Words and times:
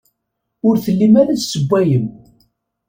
Ur 0.67 0.75
tellim 0.85 1.15
ara 1.21 1.37
tessewwayem. 1.39 2.05